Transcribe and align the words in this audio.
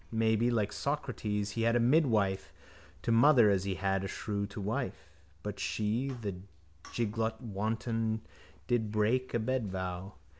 Maybe, 0.11 0.49
like 0.49 0.73
Socrates, 0.73 1.51
he 1.51 1.61
had 1.61 1.75
a 1.75 1.79
midwife 1.79 2.51
to 3.03 3.11
mother 3.11 3.51
as 3.51 3.65
he 3.65 3.75
had 3.75 4.03
a 4.03 4.07
shrew 4.07 4.47
to 4.47 4.59
wife. 4.59 5.11
But 5.43 5.59
she, 5.59 6.07
the 6.09 6.37
giglot 6.91 7.39
wanton, 7.39 8.21
did 8.65 8.85
not 8.85 8.91
break 8.93 9.35
a 9.35 9.39
bedvow. 9.39 10.13